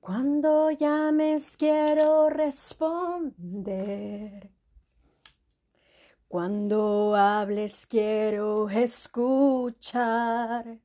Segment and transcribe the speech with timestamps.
[0.00, 4.50] Cuando llames quiero responder.
[6.26, 10.78] Cuando hables quiero escuchar.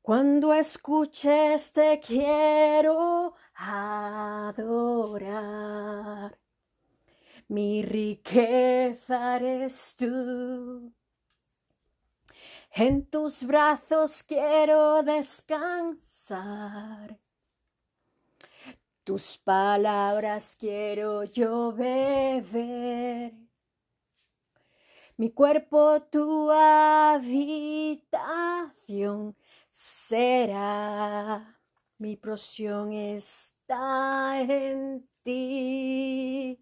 [0.00, 4.64] Cuando escuches te quiero adorar.
[7.48, 10.94] Mi riqueza eres tú.
[12.72, 17.18] En tus brazos quiero descansar.
[19.04, 23.34] Tus palabras quiero yo beber.
[25.18, 28.06] Mi cuerpo tu habitación
[29.68, 31.60] será.
[31.98, 36.58] Mi porción está en ti.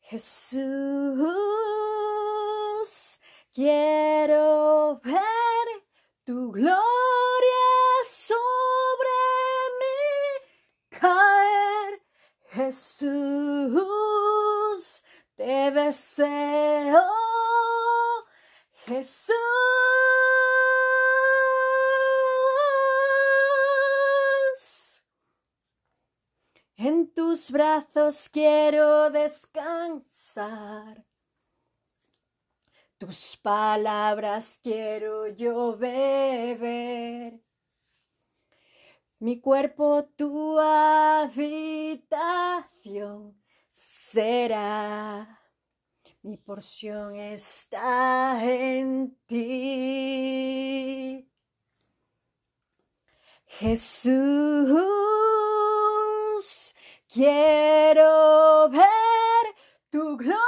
[0.00, 0.60] Jesús,
[3.54, 5.86] quiero ver
[6.24, 7.29] tu gloria
[18.86, 19.34] Jesús.
[26.76, 31.04] En tus brazos quiero descansar.
[32.96, 37.40] Tus palabras quiero yo beber.
[39.18, 41.90] Mi cuerpo tu habitación
[43.70, 45.09] será.
[46.22, 51.26] Mi porción está en ti.
[53.46, 54.10] Jesús,
[57.08, 59.54] quiero ver
[59.88, 60.42] tu gloria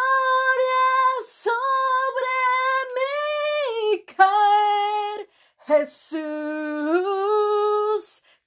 [1.27, 2.37] sobre
[2.95, 5.31] mí caer.
[5.67, 6.21] Jesús,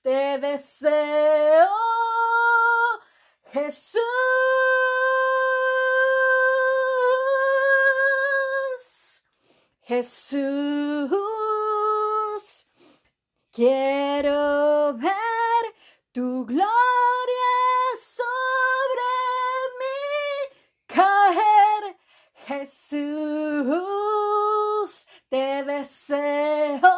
[0.04, 0.95] te deseo.
[9.88, 10.42] Jesús,
[13.52, 15.76] quiero ver
[16.12, 16.66] tu gloria
[18.02, 19.12] sobre
[19.80, 20.58] mí
[20.88, 21.98] caer.
[22.48, 23.76] Jesús,
[25.30, 26.95] te deseo.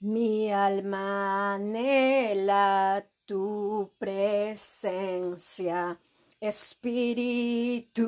[0.00, 5.98] Mi alma anhela tu presencia,
[6.40, 8.02] Espíritu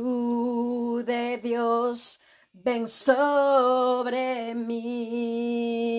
[1.05, 2.21] de Dios,
[2.53, 5.97] ven sobre mí.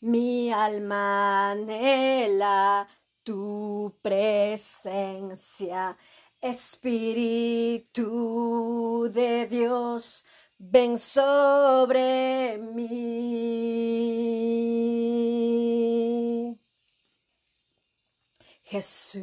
[0.00, 2.86] Mi alma anhela
[3.22, 5.96] tu presencia,
[6.40, 8.08] Espíritu
[9.12, 10.24] de Dios,
[10.60, 13.80] ven sobre mí.
[18.62, 19.16] Jesús,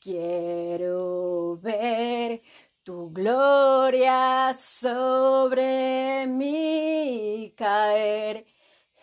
[0.00, 2.40] quiero ver
[2.82, 8.46] tu gloria sobre mí caer.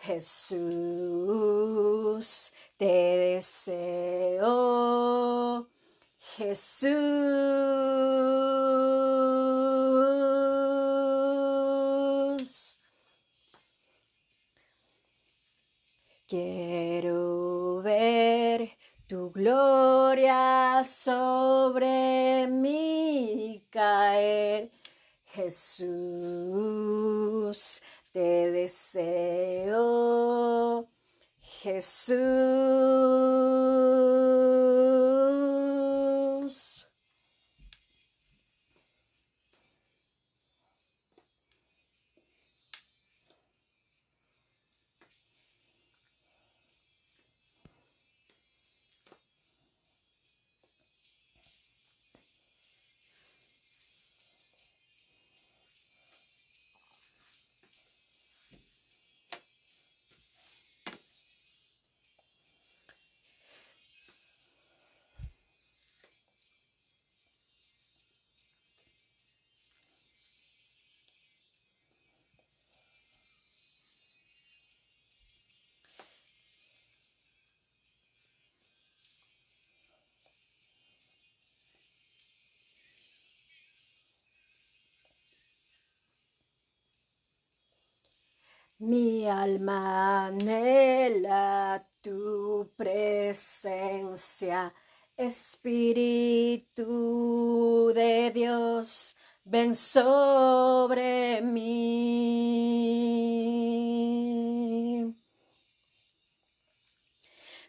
[0.01, 0.63] Jesús,
[2.77, 2.85] te
[3.35, 4.49] deseo.
[6.37, 8.12] Jesús.
[20.13, 24.69] Gloria sobre mí caer.
[25.25, 25.89] Jesús,
[28.11, 29.79] te deseo.
[31.41, 32.13] Jesús.
[88.85, 94.73] Mi alma anhela tu presencia,
[95.15, 96.83] Espíritu
[97.95, 99.15] de Dios,
[99.45, 101.93] ven sobre mí.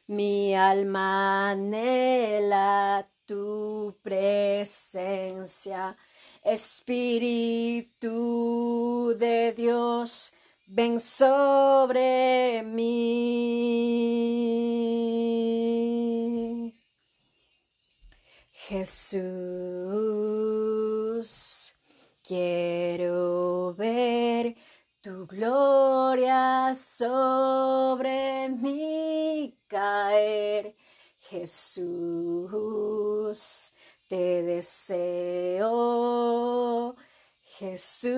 [0.09, 5.97] Mi alma anhela tu presencia,
[6.43, 8.11] Espíritu
[9.17, 10.33] de Dios,
[10.67, 14.05] ven sobre mí.
[18.51, 19.25] Jesús,
[22.23, 24.57] quiero ver
[25.03, 30.75] tu gloria sobre mí caer.
[31.19, 32.55] Jesús,
[34.09, 35.65] te deseo.
[37.57, 38.11] Jesús,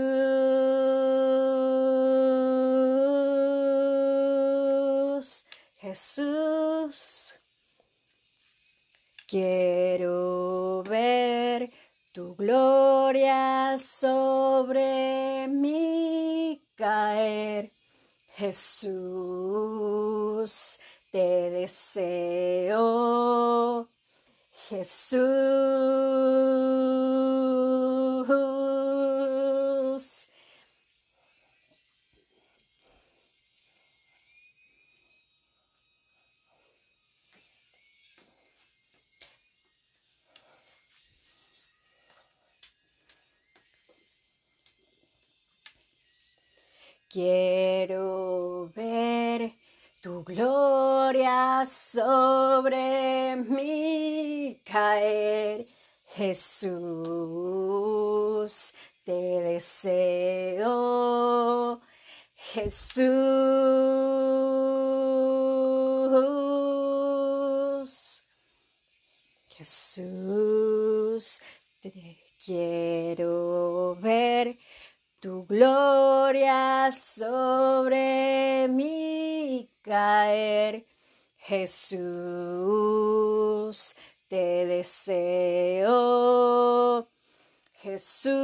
[5.76, 7.34] Jesús,
[9.28, 11.70] quiero ver
[12.12, 17.74] tu gloria sobre mí caer.
[18.36, 18.90] Jesús,
[21.12, 22.86] te deseo.
[24.70, 26.05] Jesús.
[47.16, 49.54] Quiero ver
[50.02, 55.66] tu gloria sobre mí caer.
[56.14, 56.74] Jesús,
[59.02, 59.12] te
[59.48, 60.60] deseo.
[62.34, 63.06] Jesús.
[69.56, 71.40] Jesús,
[71.80, 74.58] te quiero ver
[75.26, 80.86] tu gloria sobre mí caer.
[81.36, 81.96] Jesús,
[84.28, 85.88] te deseo.
[87.82, 88.36] Jesús.